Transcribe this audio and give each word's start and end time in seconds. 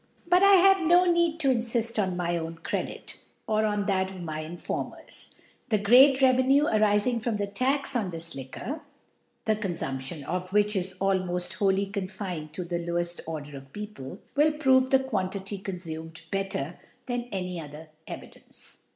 But 0.25 0.41
I 0.41 0.53
have 0.55 0.81
no 0.81 1.05
need 1.05 1.39
to 1.41 1.49
infift 1.51 2.01
on 2.01 2.17
my 2.17 2.35
own 2.35 2.55
Credit, 2.63 3.17
or 3.45 3.65
on 3.65 3.85
that 3.85 4.09
of 4.09 4.23
my 4.23 4.39
Inform 4.39 4.95
ers, 4.95 5.29
the 5.69 5.77
great 5.77 6.23
Revenue 6.23 6.63
arifing 6.63 7.21
from* 7.21 7.37
the 7.37 7.45
Tax 7.45 7.95
on 7.95 8.09
this 8.09 8.33
Liquor 8.33 8.81
(the 9.45 9.55
Confumption 9.55 10.23
of 10.23 10.51
which 10.51 10.75
is 10.75 10.95
almoft 10.95 11.53
wholly 11.53 11.85
confined 11.85 12.51
to 12.53 12.63
the 12.65 12.79
low 12.79 12.95
ed 12.95 13.11
Order 13.27 13.55
of 13.55 13.71
PeopJe) 13.73 14.17
will 14.35 14.53
prove 14.53 14.89
the 14.89 14.97
Quan« 14.97 15.29
tity 15.29 15.63
confumed 15.63 16.23
better 16.31 16.79
than 17.05 17.29
any 17.31 17.59
other 17.61 17.89
Evi 18.07 18.31
dence. 18.31 18.79